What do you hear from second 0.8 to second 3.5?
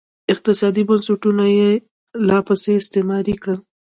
بنسټونه یې لاپسې استثماري